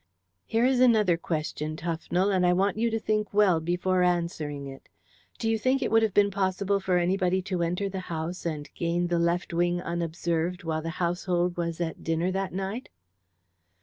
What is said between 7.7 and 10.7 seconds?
the house and gain the left wing unobserved